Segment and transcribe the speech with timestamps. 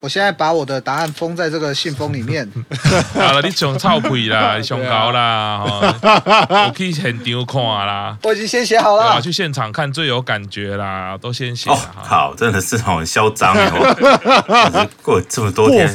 [0.00, 2.48] 我现在把我的答案封在这个信封里面。
[3.14, 8.16] 好了，你上臭屁啦，你上高啦，我去现场看啦。
[8.22, 11.68] 我已经先写好了，去现场看最有感觉啦，都先写。
[11.68, 14.88] 哦，好，真的是很嚣张哦。
[15.02, 15.92] 过这么多天，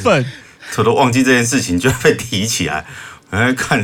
[0.76, 2.84] 我都忘记这件事情，居然被提起来。
[3.30, 3.82] 我在看，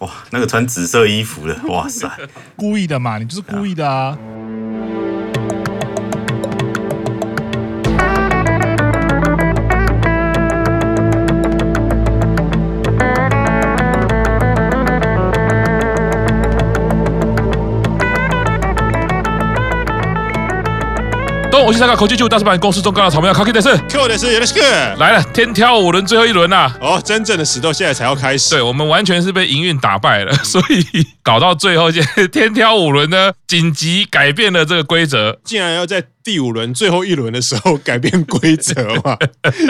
[0.00, 2.10] 哇，那个穿紫色衣服的，哇塞，
[2.56, 4.18] 故意的嘛，你就是故意的啊。
[21.62, 26.74] 我是三个口技就大师版公司中高的草莓卡 K 的是，Q 的是 Yes 来了，天挑五轮最后一轮啦！
[26.80, 28.50] 哦，真正的死斗现在才要开始。
[28.50, 36.04] 对，我们完全是被营运打败了，所以搞到最后，现在 天挑五轮呢，紧急改变了这个规则，竟然要在。
[36.22, 39.16] 第五轮最后一轮的时候改变规则嘛，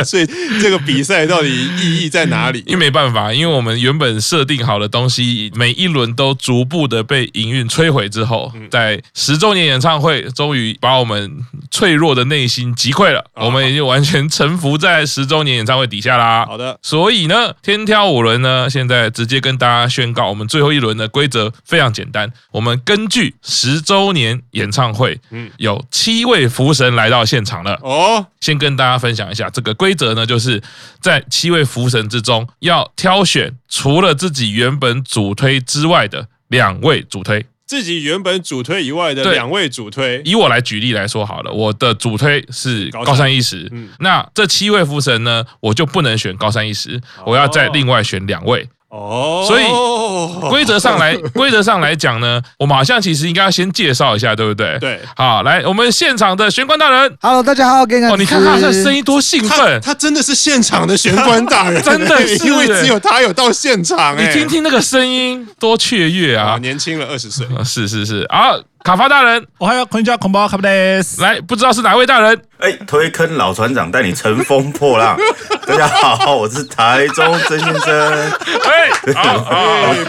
[0.04, 0.26] 所以
[0.60, 2.60] 这个比赛到底意义在哪里？
[2.66, 11.30] 因为没办法，因为我们原本设定好的东西，每一轮都逐步的被营运摧毁之后，在十周年演唱会终于把我们
[11.70, 16.44] 脆弱的内心击溃了，我们已经完全臣服在十周年演唱会底下啦。
[16.44, 26.40] 好的，所以呢，天挑五轮呢，现在直接跟大家宣告，我们最后一轮的规则非常简单，我们根据十周年演唱会，嗯，有七位。
[26.50, 27.78] 福神来到现场了。
[27.80, 30.60] 哦，先跟大家分享一下这个规则呢，就是
[31.00, 37.46] 在七位福神之中，要挑选除了自己原本主推之外的两位主推。
[37.66, 48.68] 自己原本主推以外的两位主推，以我来举例来说好了，我的主推是高山一时，那这七位福神呢，我就不能选高山一时，我要再另外选两位。
[48.90, 54.76] 哦，所以规则上来， 规则上来讲呢，我们好像其实应该要先介绍一下，对不对？
[54.80, 72.40] 对，好，来，我们现场的玄关大人，Hello，大家好，给你哦，你看他的声音多兴奋，他真的是现场的玄关大人， 真的是，因为只有他有到现场，你听听那个声音多雀跃啊，年轻了二十岁，是是是，啊，卡发大人，我还要空加空包卡布雷斯，来，不知道是哪位大人？
[72.58, 75.18] 哎，推坑老船长带你乘风破浪。
[75.66, 78.32] 大家好，我是台中曾先生。
[78.64, 79.52] 哎， 好，好，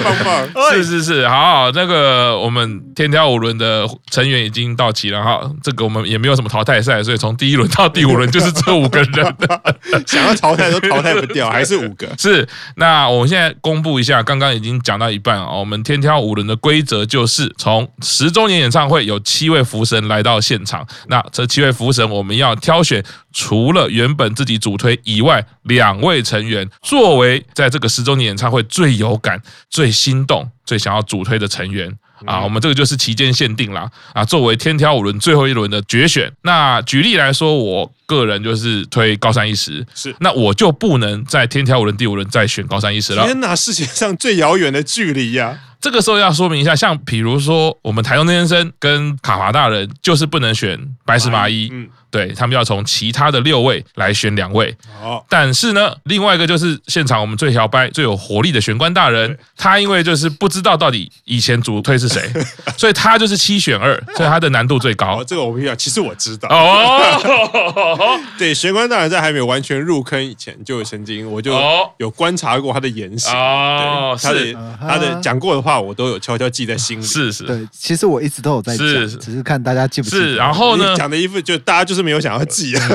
[0.04, 0.16] 棒
[0.54, 5.42] 棒，是是是，好，好，那个我们天挑五轮的成员已经到齐了哈。
[5.62, 9.36] 这个我们也没有什么淘汰赛，所以从第一轮到第五轮就是这五个人，
[10.08, 12.08] 想要淘汰都淘汰不掉，还是五个。
[12.18, 15.50] 是，那我们现在公布一下，刚刚已经讲到一半啊。
[15.52, 23.04] 我们天挑五轮的规则就是，从十周年演唱会有七位福神来到现场，那这七位福神我们要挑选。
[23.34, 31.90] 除了原本自己主推以外，两位成员作为在这个十周年演唱会最有感、最心动、最想要主推的成员
[32.26, 36.32] 啊，我们这个就是期间限定啦啊，作为天挑五轮最后一轮的决选。
[36.44, 43.26] 那举例来说，我个人就是推高山一石，是那我就不能在天挑五轮第五轮再选高山一石了。
[43.26, 45.60] 天哪，世界上最遥远的距离呀！
[45.80, 51.70] 这个时候要说明一下，像比如说我们台中先生跟卡华大人，就是不能选白石麻衣。
[51.72, 51.90] 嗯。
[52.12, 62.22] 对，他们要从其他的六位来选两位，哦，但是呢，另外一个就是现场我们最摇摆、最有活力的玄关大人，他因为就是不知道到底以前主推是谁，
[62.76, 65.22] 所以他就是七选二，所以他的难度最高。
[65.22, 67.98] 哦，这个我不要，其实我知道哦。
[68.38, 71.58] 对，玄关大人在还没有完全入坑以前，就曾经我就
[71.98, 77.06] 有观察过他的言行哦，他的他的讲过的话，我都有悄悄记在心里。
[77.06, 78.86] 是是，对，其实我一直都有在讲，
[79.18, 80.24] 只是看大家记不记得。
[80.24, 82.02] 是，然后呢，讲的衣服就大家就是。
[82.02, 82.82] 是没有想要记啊，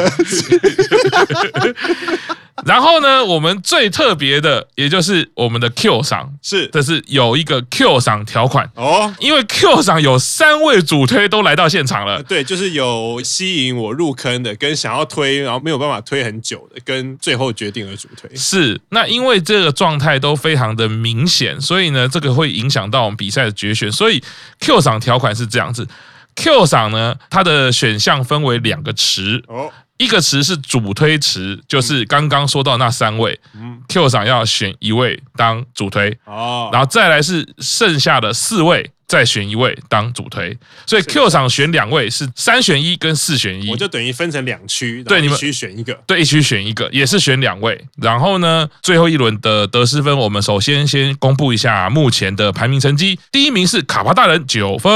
[2.67, 18.81] 然后呢，我们最特别的，也就是我们的 Q 赏是，这是有一个 Q 赏条款哦，因为 Q 赏有三位主推都来到现场了，对，就是有吸引我入坑的，跟想要推然后没有办法推很久的，跟最后决定的主推是。
[18.91, 24.23] 那因为这个状态都非常的明显，所以呢，这个会影响到我们比赛的决选，所以
[24.61, 25.87] Q 赏条款是这样子。
[26.35, 38.91] Q 赏呢，它的选项分为两个池，哦一个池是主推池，就是刚刚说到那三位嗯，Q 赏要选一位当主推，哦然后再来是剩下的四位。
[39.07, 47.85] 再选一位当主推，所以 Q 场选两位是三选一跟四选一，我就等于分成两区，对，你们一区选一个，对，一区选一个，也是选两位。
[48.03, 53.19] 然后呢，最后一轮的得失分，我们首先先公布一下目前的排名成绩。
[53.31, 54.91] 第一名是卡帕大人九分，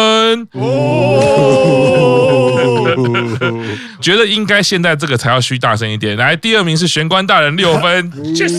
[0.52, 0.70] 哦，
[4.02, 6.16] 觉得应该现在这个才要嘘大声一点。
[6.16, 8.58] 来，第二名是玄关大人六分， 七十，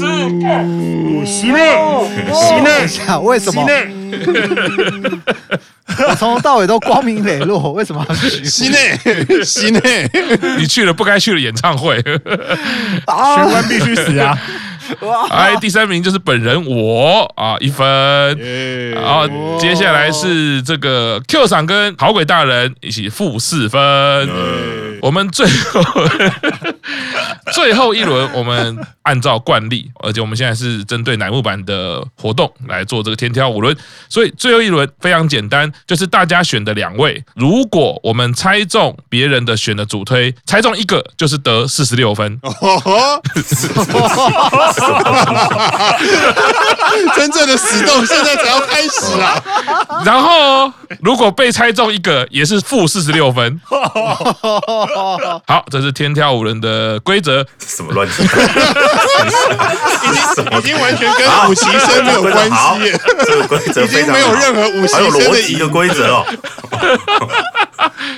[1.25, 3.67] 行了，行了，为什么？
[6.07, 8.43] 我从头到尾都光明磊落，为什么要去？
[8.45, 8.99] 西内，
[9.43, 10.09] 西内，
[10.57, 12.23] 你去了不该去的演唱会，玄
[13.49, 14.37] 关必须死啊！
[15.29, 17.85] 哎，第三名就是本人我啊，一分。
[18.93, 19.27] 然后
[19.59, 23.81] 接下来是这个 Q 赏跟好鬼大人一起负四分。
[25.01, 25.81] 我们最后
[27.53, 33.75] 最后一轮，我们按照惯例，而且我们现在是针对乃木坂的活动来做这个天挑五轮，
[34.09, 42.39] 所以最后一轮非常简单，就是大家选的两位，如果我们猜中别人的选的主推，猜中一个就是得四十六分。
[47.15, 49.41] 真正的死斗现在才要开始啊！
[50.05, 53.59] 然后如果被猜中一个，也是负四十六分。
[55.47, 56.70] 好，这是天挑五轮的
[57.03, 57.45] 规则。
[57.59, 58.41] 什么乱七八糟？
[60.03, 60.09] 已
[60.51, 62.55] 经已经完全跟五期生没有关系。
[63.25, 66.25] 这个规则已经没有任何五期生的一个规则哦。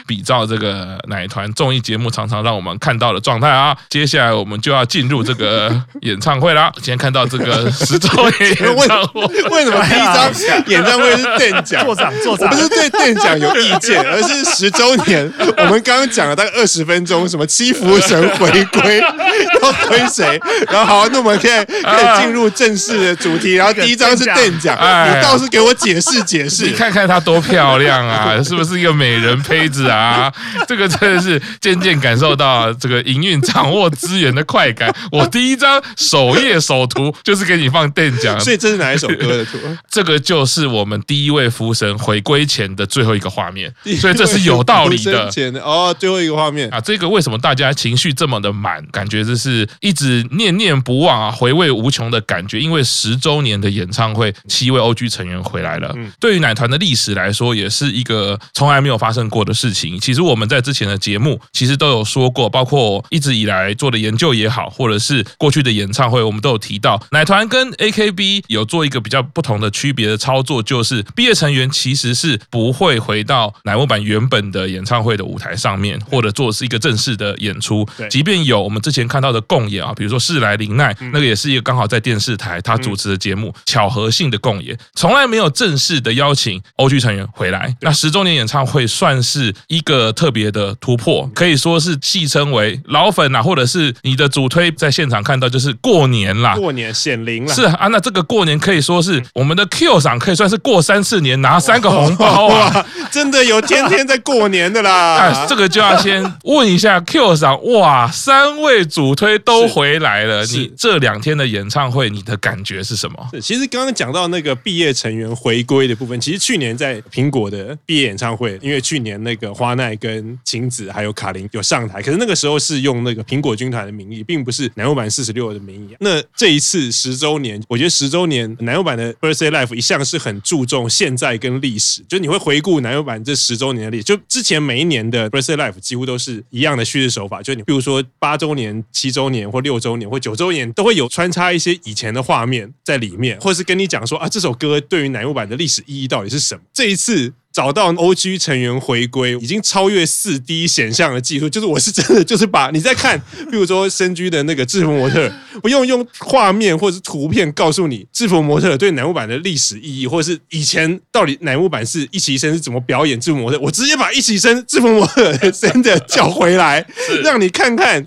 [0.06, 6.72] 比照这个奶团综艺节目常常让我们看到的状态啊，接下来我们就要进入这个演唱会啦。
[6.76, 8.56] 今天看到这个十周年演
[8.88, 10.32] 唱会， 为什么第一张
[10.68, 11.84] 演唱会是电奖？
[11.86, 15.32] 座长，座长，不是对电奖有意见，而是十周年。
[15.58, 19.00] 我们刚刚讲了大概二十分钟，什么七福神回归
[19.62, 20.40] 要推谁？
[20.70, 23.54] 然后好，那我们现在可以进入正式的主题。
[23.54, 26.66] 然后第一张是电奖，你倒是给我解释解释。
[26.66, 30.32] 你看看她多漂亮啊，是不是一个美人胚子啊？
[30.68, 34.94] 这个真的是渐渐感受到这个营运掌握资源的快感。
[35.12, 39.58] 我第一张首页首图就是给你放电奖，所以这是哪一首歌的图？
[39.90, 45.32] 这个就是我们第一位福神回归前的最后一个画面， 所以这是有道理的。
[45.64, 48.86] 哦，最后一个画面啊，这个为什么大家情绪这么的满？
[48.92, 52.60] 感觉这是一直念念不忘啊，回味无穷的感觉。
[52.60, 55.94] 因为十周年的演唱会，七位 OG 成员回来了。
[56.20, 60.00] 对于奶团的历史来说，也是一个从来没有发生过的事情。
[60.00, 77.88] 其实我们在之前的节目其实都有说过，包括一直以来做的研究也好，或者是过去的演唱会，我们都有提到，奶团跟 AKB 有做一个比较不同的区别的操作，就是毕业成员其实是不会回到乃木坂原本的演唱会的舞台上面，或者做是一个正式的演出。
[78.10, 87.76] 即便有我们之前看到的共演啊，比如说世来林奈，那个也是一个刚好在电视台他主持的节目，巧合性的共演，从来没有正式的邀请 OG 成员回来。
[87.82, 97.54] 那十周年演唱会算是一个特别的突破，可以说是戏称为老粉啊，或者是你的主推在现场看到就是过年啦，过年显灵了。
[97.54, 105.18] 是啊，那这个过年可以说是我们的 Q 赏可以算是过三次年拿三个红包啊，真的有天天在过年的啦。
[105.18, 113.30] 哎， 这个就要先问一下 Q 赏，哇，三位主推都回来了，你这两天的演唱会，你的感觉是什么？
[113.42, 125.96] 其实刚刚讲到那个毕业成员回归的部分，其实去年在苹果的毕业演唱会，因为去年那个花奈跟晴子还有卡琳有上台，可是那个时候是用那个苹果军团的名义，并不是南欧版四十六的名义。
[126.00, 146.62] 那这一次十周年，我觉得十周年南欧版的 Birthday Life 一向是很注重现在跟历史，就你会回顾南欧版这十周年的历史，就之前每一年的 Birthday Life 几乎都是一样的叙事手法，就你比如说八周年、七周年或六周年或九周年，都会有穿插一些以前的画面在里面，或是跟你讲说啊，这首歌对于奶油版的历史意义到底是什么？
[146.74, 147.34] 这一次。
[147.54, 153.22] 找到 OG 成员回归，已经超越四 D 显像的技术，就是我是真的就是把你在看，
[153.52, 166.84] 比如说深居的那个制服模特，不用用画面或者是图片告诉你制服模特对乃木坂的历史意义，或者是以前到底乃木坂是一期生是怎么表演制服模特，我直接把一期生制服模特的 center 叫回来，
[167.24, 168.04] 让你看看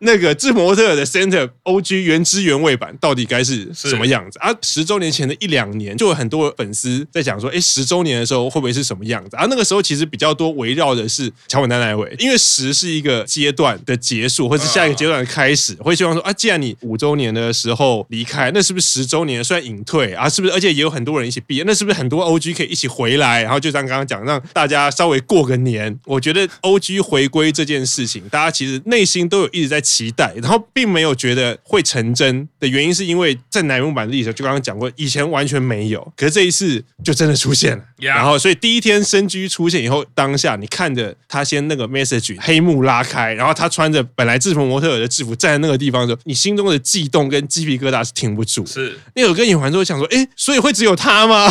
[0.00, 4.38] 那个制服模特的 center OG 原汁原味版到底该是什么样子。
[4.40, 9.46] 啊，十周年前的一两年，就有很多粉丝在讲说，哎，十周年的时候会不会是什么样子啊？
[9.48, 20.28] 那个时候其实比较多围绕的是乔本奈奈未，因为十是一个阶段的结束，或是下一个阶段的开始，会希望说啊，既然你五周年的时候离开，那是不是十周年算隐退啊？
[20.28, 20.54] 是不是？
[20.54, 23.42] 而且也有很多人一起毕业，那是不是很多 OG 可以一起回来？
[23.42, 25.98] 然后就像刚刚讲，让大家稍微过个年。
[26.04, 37.84] 我觉得 OG 回归这件事情，大家其实内心都有一直在期待，然后并没有觉得会成真的原因，是因为在乃木坂的历史，就刚刚讲过，以前完全没有，可是这一次就真的出现了。
[37.98, 38.96] 然后，所以第一天。
[39.06, 48.66] 深居出现以后，当下你看着他先那个 message 黑幕拉开，然后他穿着本来制服模特儿的制服站在那个地方的时候，你心中的悸动跟鸡皮疙瘩是停不住。
[48.66, 51.48] 是，那有跟影环就会想说，哎，所以会只有他吗？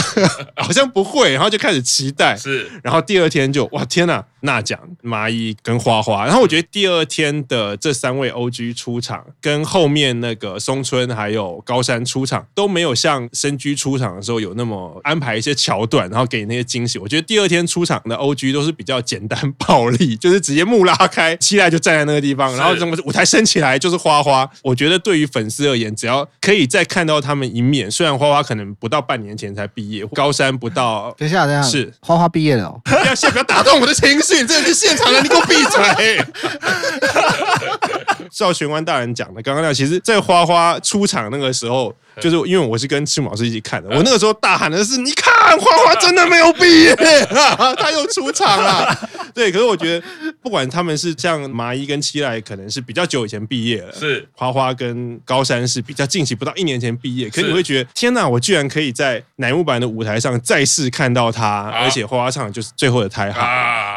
[0.57, 2.35] 好像不会，然后就开始期待。
[2.35, 4.25] 是，然后第二天就哇天哪！
[4.45, 6.25] 娜奖、麻衣跟花花。
[6.25, 16.97] 然后我觉得第二天的这三位 OG 出场，跟后面那个松村还有高山出场都没有像深居出场的时候有那么安排一些桥段，然后给那些惊喜。
[16.97, 24.49] 我觉得第二天出场的 OG 都是比较简单暴力，就是直接幕拉开，期待就站在那个地方，然后整个舞台升起来就是花花。
[24.63, 36.25] 我觉得对于粉丝而言，只要可以再看到他们一面，虽然花花可能不到半年前才毕业，高山不到，等一下，等一下，是花花毕业了，不要先不要打断我的情绪，你真的是现场的，你给我闭嘴。
[38.31, 41.95] 照玄关大人讲的，刚刚那其实，在花花出场那个时候。
[42.21, 50.05] 就是因为我是跟赤木老师一起看的，我那个时候大喊的是：“你看，花花真的没有毕业啊， 他又出场了。”对，可是我觉得，
[50.41, 57.29] 不管他们是像麻衣跟七濑，可能是比较久以前毕业了；是花花跟高山是比较近期不到一年前毕业。
[57.29, 63.41] 可是你会觉得，天哪，我居然可以在乃木坂的舞台上再次看到他，而且花花唱的就是最后的台号。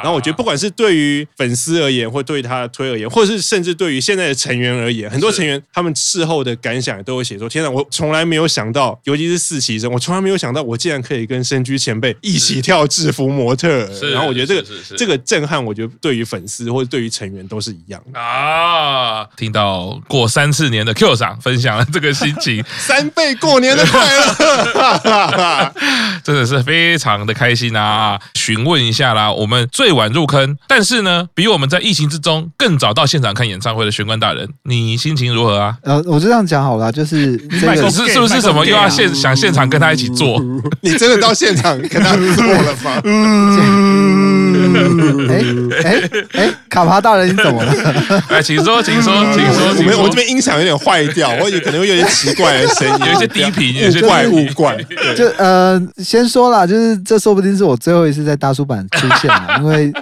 [0.03, 13.87] 然后我觉得，不管是对于粉丝而言，或对于他的推而言，或者是甚至对于现在的成员而言，很多成员他们事后的感想都会写说：“天哪，我从从来没有想到，尤其是四期生，我从来没有想到，我竟然可以跟深居前辈一起跳制服模特。
[14.11, 14.67] 然后我觉得这个
[14.97, 19.27] 这个震撼，我觉得对于粉丝或者对于成员都是一样的啊。
[19.37, 25.75] 听到过三次年的 Q 赏分享了这个心情， 三倍过年的快乐，
[26.25, 28.19] 真的是非常的开心啊！
[28.35, 35.77] 询问一下啦，我们最晚入坑，但是呢，比我们在疫情之中更早到现场看演唱会的玄关大人，你心情如何啊？
[35.83, 37.37] 呃，我就这样讲好了，就是。
[37.61, 40.41] 这个是是不是什么又要现想现场跟他一起做？
[40.81, 43.03] 你真的到现场跟他做了吗？
[45.29, 45.45] 哎
[45.85, 47.75] 哎哎，卡帕大人你怎么了？
[48.31, 49.75] 哎，请说，请说，请说。
[49.79, 54.77] 我们我这边音响有点坏掉，我也可能会有点奇怪的 声音，有一些低频，有些怪物怪。
[55.17, 59.93] 就呃，先说啦，就是这说不定是我最后一次在大叔版出现了，因为。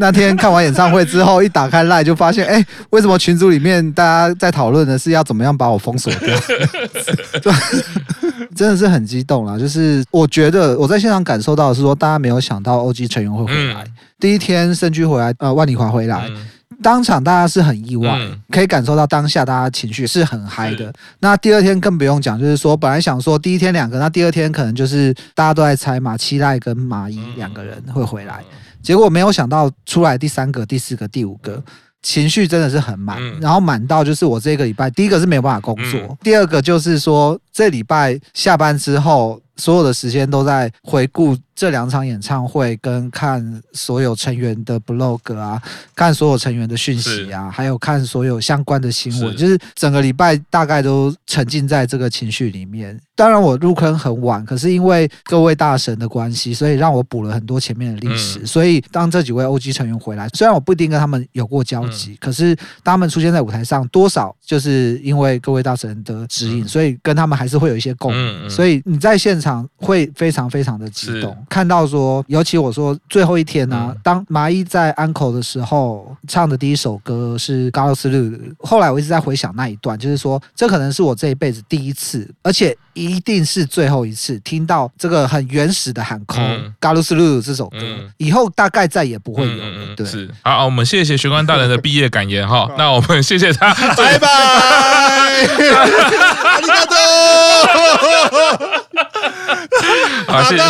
[0.00, 6.38] 那天看完演唱会之后，一打开 LINE 就发现，哎，为什么群组里面大家在讨论的是要怎么样把我封锁掉？
[8.54, 9.58] 真的是很激动啦！
[9.58, 13.84] 就是我觉得我在现场感受到的是说，大家没有想到 OG 成员会回来。
[14.20, 16.28] 第一天深居回来，呃，万里华回来，
[16.82, 18.18] 当场大家是很意外，
[18.50, 20.92] 可以感受到当下大家情绪是很嗨的。
[21.20, 28.42] 那第二天更不用讲，就是说本来想说第一天两个，那第二天可能就是大家都在猜嘛，期待跟麻衣两个人会回来。
[28.80, 31.62] 结果没有想到出来第三个、第四个、第五个，
[32.00, 41.36] 情绪真的是很满，然后满到就是我这个礼拜第一个是没有办法工作，第二个就是说这礼拜下班之后，所有的时间都在回顾。
[41.58, 45.60] 这两场演唱会跟看所有成员的 blog 啊，
[45.92, 52.96] 看所有成员的讯息啊，还有看所有相关的新闻，就是整个礼拜大概都沉浸在这个情绪里面。
[53.16, 58.46] 当然我入坑很晚，可是因为各位大神的关系，所以让我补了很多前面的历史。
[58.46, 68.48] 所以当这几位 OG 成员回来，虽然我不一定跟他们有过交集，可是当他们出现在舞台上，多少就是因为各位大神的指引，所以跟他们还是会有一些共鸣。
[68.48, 71.36] 所以你在现场会非常非常的激动。
[71.48, 78.16] 看到说，尤其我说最后一天呢、啊，当麻衣在安口的时候唱的第一首歌是《嘎洛斯路》，
[78.60, 86.40] 后来我一直在回想那一段，就是说这可能是我这一辈子第一次，而且一定是最后一次听到这个很原始的喊口
[86.80, 87.78] 《嘎洛斯路》这首歌，
[88.16, 89.94] 以后大概再也不会有了。
[89.96, 90.28] 对，是。
[90.42, 94.28] 好，我们谢谢玄关大人的毕业感言哈，那我们谢谢他，拜拜，
[96.44, 96.60] 阿
[99.54, 99.84] 里嘎
[100.26, 100.34] 多。
[100.34, 100.62] 好，谢谢，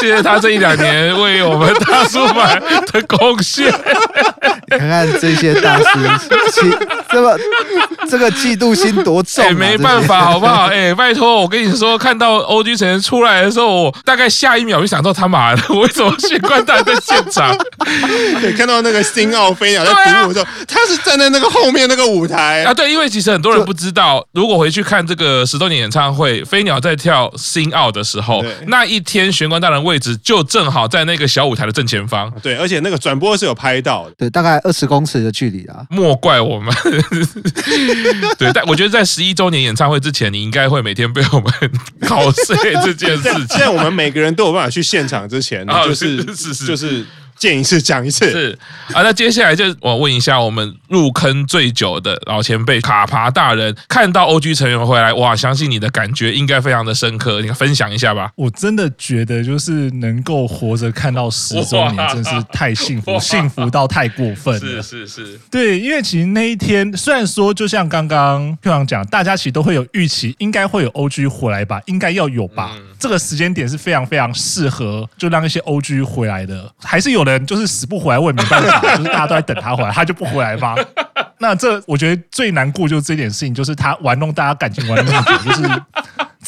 [0.00, 2.62] 谢谢他这一两年为我们大叔版
[2.92, 3.72] 的贡献。
[4.68, 5.84] 看看这些大师，
[7.10, 7.34] 这么
[8.10, 9.50] 这个嫉妒心多重啊！
[9.52, 10.66] 没办法，好不好？
[10.66, 17.56] 哎，拜托，我跟你说，看到 OG 成出来的时候，我大概下一秒就想到他妈的，为什么玄关大人在现场？
[18.42, 22.74] 对，看到那个新奥飞鸟在比舞的时候，他是站在那个后面那个舞台啊。
[22.74, 32.30] 对，因为其实很多人不知道，如果回去看这个十周年演唱会，飞鸟在跳新奥的时候，那一天玄关大人位置就正好在那个小舞台的正前方。
[32.42, 34.58] 对，而且那个转播是有拍到的，对，大概。
[34.58, 35.86] 二十公尺的距离啊！
[35.88, 36.74] 莫怪我们。
[38.36, 41.50] 对，但我觉得在十一周年演唱会之前，你应该会每天被我们
[42.06, 43.46] 搞碎这件事情。
[43.58, 47.06] 在我们每个人都有办法去现场之前，就是是是就是。
[47.38, 48.58] 见一次讲一次是
[48.92, 58.32] 啊，那接下来就我问一下我们入坑最久的老前辈卡帕大人，看到 OG 成员回来，哇，相信你的感觉应该非常的深刻，你分享一下吧。
[58.34, 64.82] 我真的觉得就是能够活着看到十周年，真是太幸福，幸福到太过分了。
[64.82, 72.76] 是是是，对，因为其实那一天虽然说就像刚刚票长讲，大家其实都会有预期，应该会有 OG 回来吧，应该要有吧。
[72.98, 77.27] 这个时间点是非常非常适合，就让一些 OG 回来的，还是有。
[77.30, 80.74] 人就是死不回来，我也没办法， 就是大家都在等他回来，他就不回来吗？
[81.40, 85.82] 那这我觉得最难过就是这点事情，就是他玩弄大家感情玩弄自己，就是。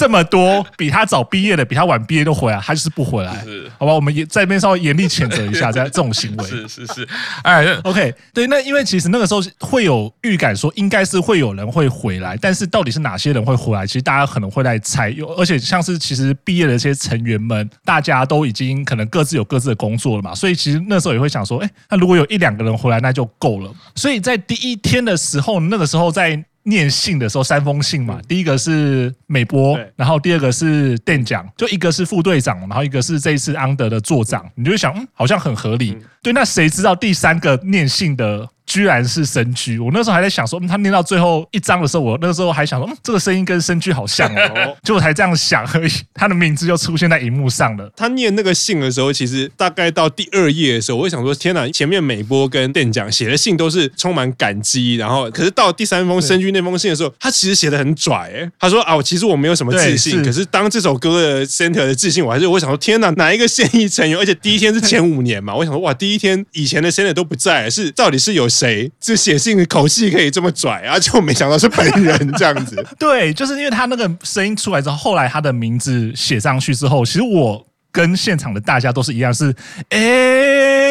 [0.01, 3.93] 这么多比他早毕业的，比他晚毕业都回来，他就是不回来，是好吧？
[3.93, 6.49] 我们也在那边稍微严厉谴责一下 这这种行为。
[6.49, 7.07] 是是是，
[7.45, 13.87] 哎，OK，对，那因为其实那个时候会有预感说，应该是会有人会回来，但是到底是哪些人会回来？
[13.87, 23.71] 其实大家可能会来猜，有而且像是其实毕业的这些成员们，大家都已经可能各自有各自的工作了嘛，所以其实那时候也会想说，哎，那如果有一两个人回来，那就够了。
[23.95, 26.43] 所以在第一天的时候，那个时候在。
[26.65, 35.97] 念信的时候，三封信嘛，第一个是美波，然后第二个是店长，就一个是副队长，然后一个是这一次安德的座长，你就会想，嗯，好像很合理。
[36.23, 38.49] 对，那谁知道第三个念信的？
[38.71, 45.91] 居然是深居，我那时候还在想说，嗯，他念到最后一章的时候，我那时候还想说，嗯，这个声音跟深居好像哦， 就我才这样想而已。
[46.15, 47.91] 他的名字就出现在荧幕上了。
[47.97, 60.25] 他念那个信的时候，其实大概到第二页的时候，我会想说，天哪，前面美波跟店长写的信都是充满感激，然后可是到第三封深居那封信的时候，他其实写的很拽，哎，他说啊，其实我没有什么自信，是。
[60.25, 69.39] 可是当这首歌的 center 的自信，我还是我想说，天哪，哪一个现役成员，而且第一天是前五年嘛，我想说，哇，第一天以前的 center 都不在，是到底是有谁这写？
[69.39, 70.99] 信的口气可以这么拽，啊？
[70.99, 72.87] 就没想到是本人 这样子。
[72.99, 79.55] 对，就是因为他那个声音出来之后，后来他的名字写上去之后，其实我跟现场的大家都是一样，是
[79.89, 79.99] 哎。
[79.99, 80.90] 欸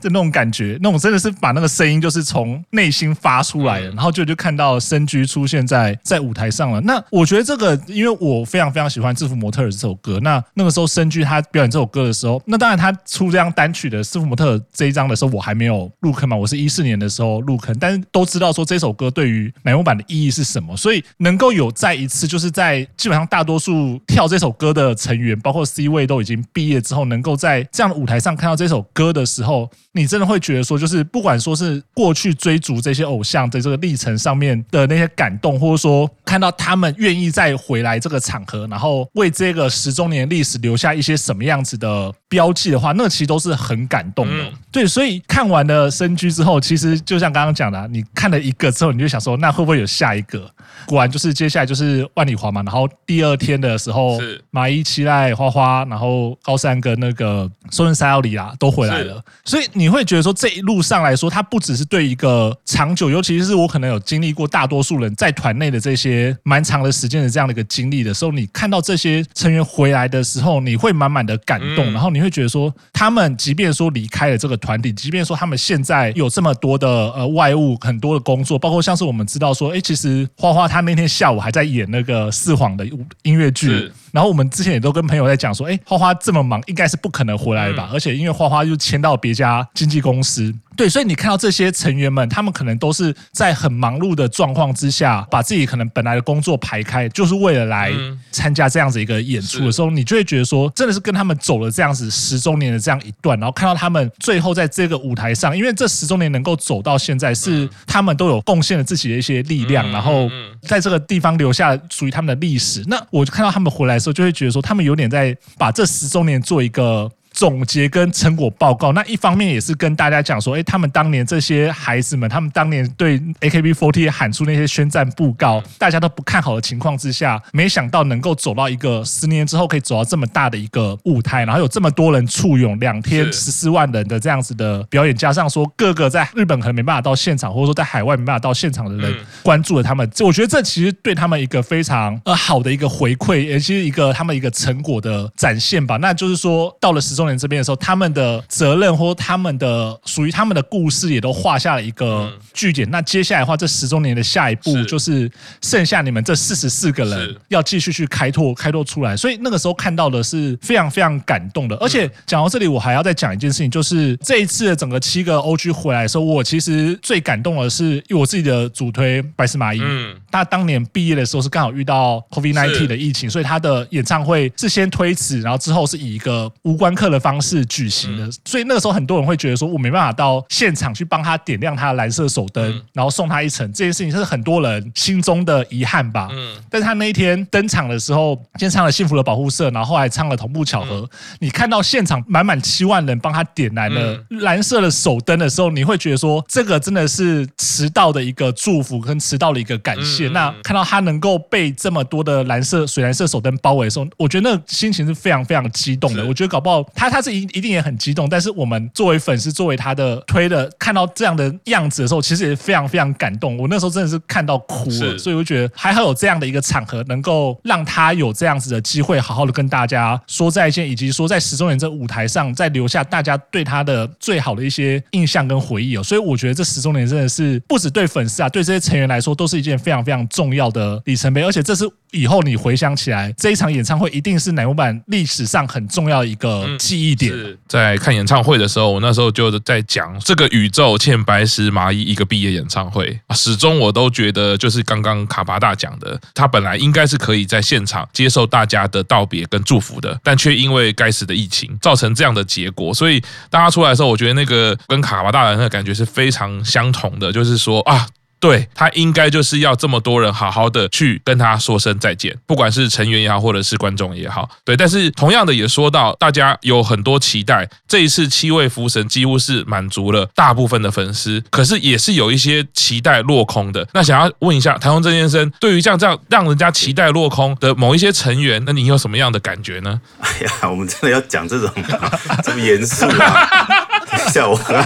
[0.00, 6.80] 的那种感觉，那种真的是把那个声音就是从内心发出来的，然后就就看到深居出现在在舞台上了。
[6.80, 10.18] 那我觉得这个，因为我非常非常喜欢《制服模特》这首歌。
[10.20, 29.68] 那那个时候深居他表演这首歌的时候，那当然他出这张单曲的《制服模特》这一张的时候，我还没有入坑嘛，我是一四年的时候入坑，但是都知道说这首歌对于乃木坂的意义是什么，所以能够有再一次，就是在基本上大多数跳这首歌的成员，包括 C 位都已经毕业之后，能够在这样的舞台上看到这首歌的时候。
[29.92, 44.52] 你真的会觉得说，就是不管说是过去追逐这些偶像的这个历程上面的那些感动，或者说看到他们愿意再回来这个场合，然后为这个十周年历史留下一些什么样子的标记的话，那其实都是很感动的。
[44.70, 50.48] 对，所以看完了深居之后，其实就像刚刚讲的，你看了一个之后，你就想说，那会不会有下一个？
[50.86, 52.62] 果然就是接下来就是万里华嘛。
[52.62, 54.20] 然后第二天的时候，
[54.52, 59.66] 马伊、期待、花花，然后高山跟那个松润沙织里啊都回来了，所以。
[59.80, 82.84] 你会觉得说，这一路上来说，它不只是对一个长久，尤其是我可能有经历过大多数人在团内的这些蛮长的时间的这样的一个经历的时候，你看到这些成员回来的时候，你会满满的感动，然后你会觉得说，他们即便说离开了这个团体，即便说他们现在有这么多的呃外务，很多的工作，包括像是我们知道说，哎，其实花花他那天下午还在演那个四皇的
[83.22, 83.90] 音乐剧。
[84.12, 87.90] 然后我们之前也都跟朋友在讲说，哎，花花这么忙，应该是不可能回来吧？
[87.92, 90.54] 而且因为花花又签到别家经纪公司。
[90.76, 97.92] 对，所以你看到这些成员们，他们可能都是在很忙碌的状况之下，把自己可能本来的工作排开，就是为了来
[98.30, 110.30] 参加这样子一个演出的时候，你就会觉得说，真的是跟他们走了这样子十周年的这样一段，然后看到他们最后在这个舞台上，因为这十周年能够走到现在，是他们都有贡献了自己的一些力量，然后
[110.62, 112.82] 在这个地方留下属于他们的历史。
[112.86, 117.10] 那我就看到他们回来的时候，就会觉得说，他们有点在把这十周年做一个。
[117.40, 145.96] 总结跟成果报告，那一方面也是跟大家讲说，哎，他们当年这些孩子们，他们当年对 AKB48 喊出那些宣战布告，大家都不看好的情况之下，没想到能够走到一个十年之后可以走到这么大的一个舞台，然后有这么多人簇拥，两天十四万人的这样子的表演，加上说各个在日本可能没办法到现场，或者说在海外没办法到现场的人关注了他们，我觉得这其实对他们一个非常呃好的一个回馈，也是一个他们一个成果的展现吧。
[145.96, 147.29] 那就是说到了十周年。
[147.36, 152.88] 这边的时候，他们的责任或他们的属于他们的故事也都画下了一个句点。
[152.90, 155.30] 那接下来的话，这十周年的下一步就是
[155.62, 159.16] 剩下你们这四十四个人要继续去开拓开拓出来。
[159.16, 161.76] 所以那个时候看到的是非常非常感动的。
[161.76, 186.28] 而且讲到这里，我还要再讲一件事情，就是这一次的整个七个 OG 回来的时候，我其实最感动的是，因为我自己的主推白石麻衣，嗯，他当年毕业的时候是刚好遇到 COVID-19 的疫情，所以他的演唱会是先推迟，然后之后是以一个无关客的方式举行的，所以那个时候很多人会觉得说，我没办法到现场去帮他点亮他的蓝色手灯，然后送他一程，这件事情是很多人心中的遗憾吧。
[186.30, 191.00] 嗯，但是他那一天登场的时候，先唱了《幸福的保护色》，然后后来唱了《同步巧合》，
[191.38, 200.19] 你看到现场满满七万人帮他点燃了蓝色的手灯的时候，你会觉得说，这个真的是迟到的一个祝福跟迟到的一个感谢。
[200.28, 206.24] 那看到他能够被这么多的蓝色水蓝色手灯包围的时候，我觉得那心情是非常非常激动的。
[206.26, 213.56] 我觉得搞不好他他是一一定也很激动，但是我们作为粉丝，作为他的推的，看到这样的样子的时候，其实也非常非常感动。
[213.56, 226.02] 我那时候真的是看到哭了，所以我觉得还好有这样的一个场合，能够让他有这样子的机会，好好的跟大家说再见，以及说在十周年这舞台上再留下大家对他的最好的一些印象跟回忆哦。
[226.02, 237.32] 所以我觉得这十周年真的是不止对粉丝啊，对这些成员来说都是一件非常非常重要的里程碑，而且这是以后你回想起来，这一场演唱会一定是乃木坂历史上很重要的一个记忆点。
[237.34, 252.92] 嗯、在看演唱会的时候，我那时候就在讲这个宇宙欠白石麻衣一个毕业演唱会，始终我都觉得就是刚刚卡巴大讲的，他本来应该是可以在现场接受大家的道别跟祝福的，但却因为该死的疫情造成这样的结果。
[252.92, 258.06] 所以大家出来的时候，我觉得那个跟卡巴大人的那个感觉是非常相同的，就是说啊。
[258.40, 264.48] 对，他应该就是要这么多人好好的去跟他说声再见，不管是成员也好，或者是观众也好。
[264.64, 273.86] 对，但是同样的也说到，大家有很多期待，这一次七位福神几乎是满足了大部分的粉丝，可是也是有一些期待落空的。
[273.92, 280.00] 那想要问一下台中郑先生，对于像这样让人家期待落空的某一些成员，那你有什么样的感觉呢？
[280.20, 281.70] 哎呀，我们真的要讲这种
[282.42, 283.46] 这么严肃啊？
[284.10, 284.82] 等一下，我刚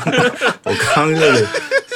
[0.96, 1.46] 刚热。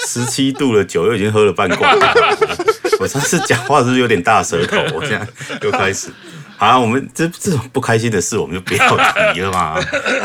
[0.08, 2.14] 十七度的酒又已经喝了半罐了，
[2.98, 4.78] 我上次讲话是不是有点大舌头？
[4.94, 5.26] 我现在
[5.60, 6.08] 又开始。
[6.56, 8.96] 好，我们这这种不开心的事，我们就不要
[9.34, 9.78] 提了嘛。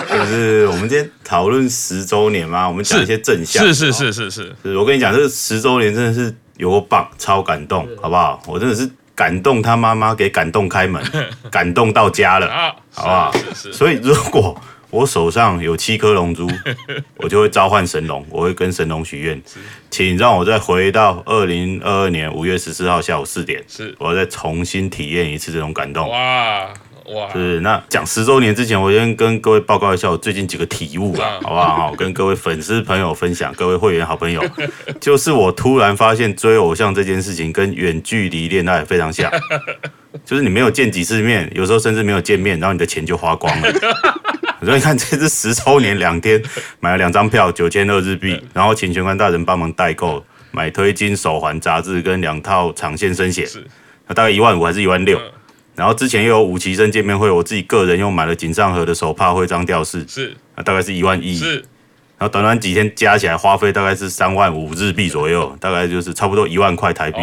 [0.10, 3.62] 就是我们今天讨论十周年嘛，我们讲一些正向。
[3.65, 4.78] 是是是是是，是。
[4.78, 8.41] 我跟你讲，这个十周年真的是有个棒，超感动，好不好？
[8.48, 11.04] 我真的是感动他妈妈给感动开门，
[11.52, 12.50] 感动到家了，
[12.93, 13.36] 好不好？
[13.74, 14.60] 所以如果。
[14.94, 16.48] 我手上有七颗龙珠，
[17.18, 19.42] 我就会召唤神龙，我会跟神龙许愿，
[19.90, 26.08] 请让我再回到二零二二年五月十四号下午四点，是，我要再重新体验一次这种感动。
[26.08, 26.70] 哇
[27.08, 27.30] 哇！
[27.34, 31.76] 是那讲十周年之前，我先跟各位报告一下我最近几个体悟啊，好不好？
[31.76, 34.42] 好， 跟各位粉丝朋友分享，各位会员好朋友，
[35.02, 39.30] 就是我突然发现追偶像这件事情跟远距离恋爱非常像，
[40.24, 43.74] 就是你没有见几次面，有时候甚至没有见面，然后你的钱就花光了。
[44.65, 46.41] 所以你看，这次十周年两天
[46.80, 53.47] 买了两张票，九千二日币，然后请玄关大人帮忙代购买推金手环、杂志跟两套长线生写，
[54.08, 55.19] 那大概一万五还是一万六？
[55.76, 61.36] 然后之前又有五期生见面会，我自己个人又买了井上和的手帕徽章吊饰，是，那大概是一万一。
[61.36, 61.56] 是，
[62.17, 67.17] 然后短短几天加起来花费大概是三万五日币左右，大概就是差不多一万块台币。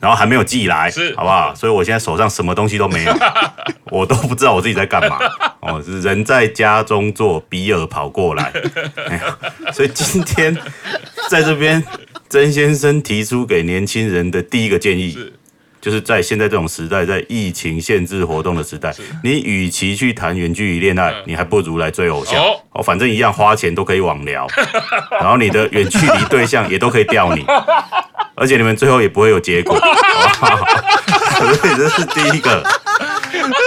[0.00, 1.54] 然后还没有寄来，是，好不好？
[1.54, 3.14] 所以我现在手上什么东西都没有，
[3.90, 5.18] 我都不知道我自己在干嘛。
[5.60, 8.52] 哦，是人在家中坐，比尔跑过来。
[9.08, 9.38] 哎呀，
[9.72, 10.54] 所以今天
[11.30, 11.82] 在这边，
[12.28, 15.16] 曾先生提出给年轻人的第一个建议，
[15.84, 18.90] 就是在现在这种时代，在疫情限制活动的时代，
[19.22, 22.42] 你与其去谈远距离恋爱，你还不如来追偶像。
[22.70, 24.46] 哦，反正一样花钱都可以网聊，
[25.20, 27.44] 然后你的远距离对象也都可以钓你。
[28.34, 29.78] 而且你们最后也不会有结果？
[29.78, 32.64] 所以这是第一个。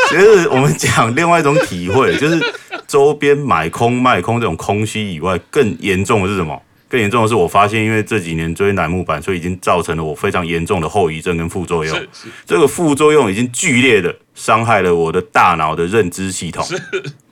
[0.09, 2.41] 其实我们讲另外一种体会，就是
[2.87, 6.59] 周边买空卖空这种空虚以外，更严重的是什么？
[6.89, 12.07] 更严重的是，我发现因为这几年追乃木板，所以已经造成了我非常严重的后遗症跟副作用。
[12.45, 16.65] 这个副作用已经剧烈的伤害了我的大脑的认知系统。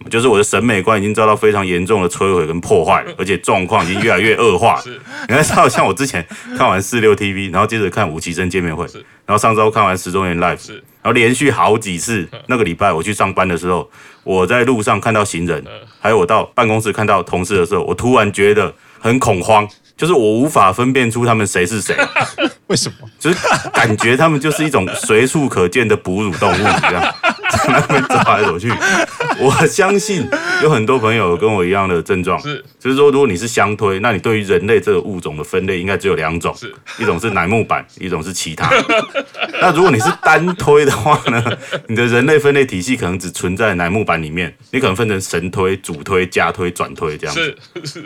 [0.07, 4.79] 就是我的审美观已经遭到非常严重的摧毁跟破坏，而且状况已经越来越恶化。
[5.27, 6.23] 你看，像我之前
[6.55, 8.85] 看完四六 TV，然后接着看吴奇生见面会，
[9.25, 12.29] 然后上周看完十周年 Live，然后连续好几次。
[12.47, 13.89] 那个礼拜我去上班的时候，
[14.23, 15.65] 我在路上看到行人，
[15.99, 18.71] 还有我到办公室看到同事的时候，我突然觉得
[19.05, 19.67] 很恐慌。
[19.95, 21.95] 就是我无法分辨出他们谁是谁，
[22.67, 23.07] 为什么？
[23.17, 23.37] 就是
[23.71, 27.15] 感觉他们就是一种随处可见的哺乳动物一样，
[27.51, 28.71] 在那边走来走去。
[29.39, 30.27] 我相信
[30.63, 38.69] 有很多朋友跟我一样的症状，是，就是说，如果你是相推，那你对于人类这个物种的分类应该只有两种，是，一种是乃木板，一种是其他。
[39.61, 41.43] 那如果你是单推的话呢？
[41.87, 47.55] 你的人类分类体系可能只存在乃木板里面，你可能分成神推、主推、加推、转推这样子。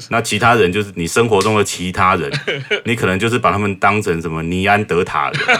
[0.10, 1.64] 那其他人就是你生活中的。
[1.70, 2.32] 其他人，
[2.84, 5.60] 你可能就是把他们当成什么尼安德塔人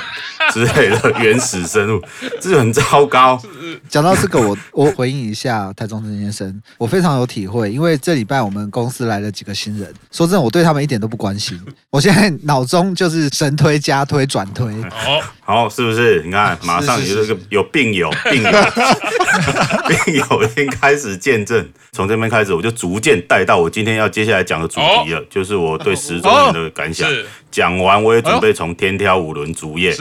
[0.52, 2.04] 之类的原始生物，
[2.42, 3.40] 这就很糟糕。
[3.90, 16.22] 讲到这个，我我回应一下台中陈先生，我非常有体会，因为这礼拜我们公司来了几个新人，说真的，我对他们一点都不关心， 我现在脑中就是神推加推转推，好，好，是不是？
[16.24, 18.52] 你看，马上有这个有病友，病友，
[20.06, 27.10] 病友已经开始见证，从这边开始，我就逐渐带到我今天要接下来讲的主题了，就是我对十周年的感想。
[27.52, 29.92] 讲完，我也准备从天挑五轮主页，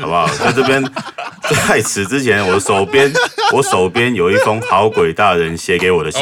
[0.00, 0.26] 好不好？
[0.38, 0.82] 在这边，
[1.68, 3.12] 在此之前，我手边
[3.52, 6.20] 我手边有一封好鬼大人写给我的信，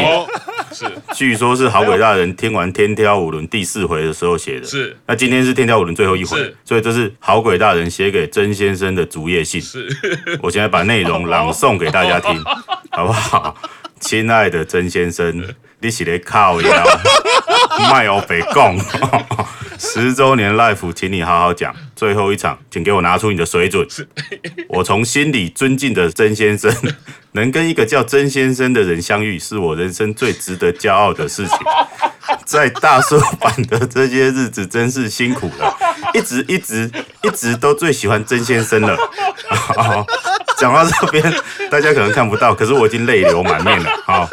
[0.70, 4.94] 是，据说是好鬼大人听完天挑五轮第四回的时候写的，是。
[5.06, 9.58] 那今天是天挑五轮最后一回，所以这是好鬼大人写给曾先生的竹叶信。
[9.58, 9.88] 是，
[10.42, 12.44] 我现在把内容朗诵给大家听，
[12.90, 13.56] 好不好？
[14.00, 15.42] 亲爱的曾先生，
[15.82, 16.84] 你是咧靠呀，
[17.90, 18.78] 卖欧北贡。
[19.78, 21.74] 十周年 life，请你好好讲。
[21.96, 23.86] 最后一场，请给我拿出你的水准。
[24.68, 26.70] 我从心里尊敬的曾先生，
[27.32, 31.56] 能跟一个叫曾先生的人相遇，是我人生最值得骄傲的事情。
[32.44, 35.74] 在大叔版的这些日子，真是辛苦了。
[36.12, 36.90] 一直一直
[37.22, 38.94] 一直都最喜欢曾先生了。
[39.48, 40.04] 好，
[40.58, 41.34] 讲到这边，
[41.70, 43.90] 大家可能看不到，可是我已经泪流满面了。
[44.04, 44.28] 好。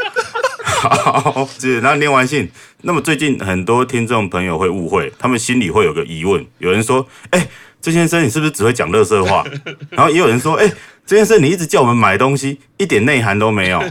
[0.78, 2.50] 好，是，然后念完信，
[2.82, 7.50] 那么最近很多听众朋友会误会，他们心里会有个疑问，有人说，哎、欸，
[7.82, 9.44] 曾先生你是不是只会讲乐色话？
[9.90, 10.74] 然后也有人说，哎、欸，
[11.06, 13.84] 曾先生你一直叫我们买东西，一点内涵都没有。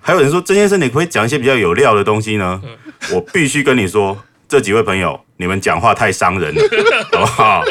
[0.00, 2.60] 还有人说，曾先生你可以讲一些比较有料的东西呢？
[3.12, 6.62] 我必须跟你说，这几位朋友，你们讲话太伤人了，
[7.12, 7.64] 好不好？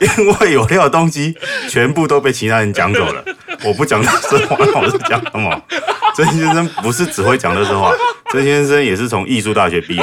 [0.00, 1.34] 因为有料的东西
[1.70, 3.24] 全部都被其他人讲走了。
[3.64, 5.62] 我不讲垃圾话，那我是讲什么？
[6.24, 7.92] 曾先生不是只会讲垃圾话，
[8.30, 10.02] 曾先生也是从艺术大学毕业。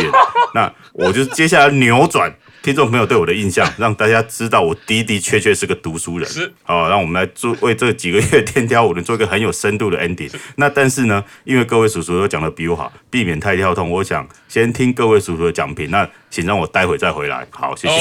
[0.53, 6.29] 那我就接下来扭转听众朋友对我的印象，让大家知道我的的确确是个读书人。
[6.29, 10.31] 是，好，让我们来做为这几个月天挑五轮做一个很有深度的 ending。
[10.57, 15.89] 那但是呢，因为各位叔叔都讲的比我好，避免太跳痛，我想先听各位叔叔的讲评。
[15.89, 17.45] 那请让我待会再回来。
[17.51, 17.93] 好，谢谢。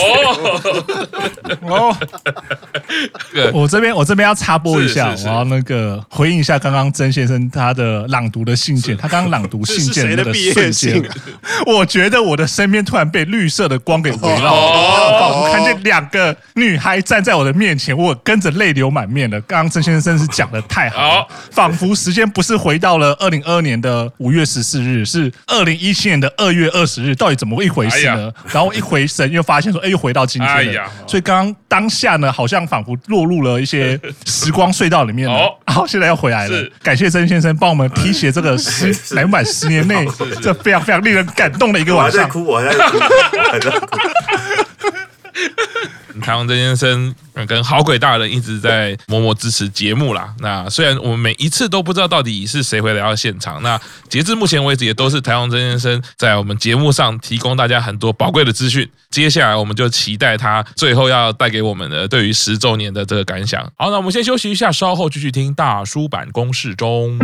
[1.69, 1.95] 哦，
[3.53, 8.97] 我这边我这边要插播一下，我要那个回应一下刚刚曾先生他的朗读的信件。
[8.97, 11.05] 他刚刚朗读信件的那个瞬间，
[11.67, 14.55] 我觉得我的身边突然被绿色的光给围绕，
[15.21, 19.39] 仿佛看见两个女孩站在我的面前，我跟着泪流满面了。
[19.43, 28.33] 刚刚曾先生是讲的太好，仿佛时间不是回到了二零二二年的五月十四日，是二零一七年的二月二十日，到底怎么一回事呢？
[28.53, 30.91] 然后一回神，又发现说，哎，又回到今天了。
[31.07, 35.35] 所以刚刚当下呢，好像仿佛落入了一些 时光隧道里面了。
[35.35, 36.71] 哦，然后现在又回来了。
[36.83, 40.07] 感谢曾先生帮我们提携这个十 满满十年内
[40.41, 42.23] 这非常非常令人感动的一个晚上。
[42.23, 42.59] 我还在哭，我
[43.51, 43.87] 还在哭。
[46.21, 47.15] 台湾曾先生
[47.47, 50.35] 跟好鬼大人一直在默默支持节目啦。
[50.41, 58.89] 那虽然我们每一次都不知道到底是谁会来到现场，那截至目前为止也都是台湾曾先生在我们节目上提供大家很多宝贵的资讯。
[59.11, 63.63] 接下来我们就期待他最后要带给我们的对于十周年的这个感想。
[63.77, 67.19] 好，那我们先休息一下，稍后继续听大叔版公式中。